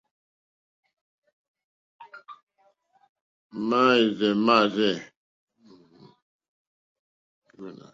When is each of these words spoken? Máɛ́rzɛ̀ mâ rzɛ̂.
Máɛ́rzɛ̀ 3.69 4.31
mâ 4.45 4.57
rzɛ̂. 4.73 4.93